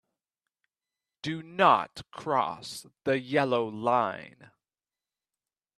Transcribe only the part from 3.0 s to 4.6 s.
the yellow line.